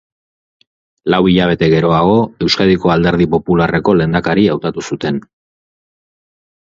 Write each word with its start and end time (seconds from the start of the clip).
Lau 1.13 1.19
hilabete 1.31 1.67
geroago, 1.73 2.15
Euskadiko 2.47 2.93
Alderdi 2.95 3.29
Popularreko 3.37 3.95
lehendakari 4.01 4.47
hautatu 4.55 4.87
zuten. 4.93 5.21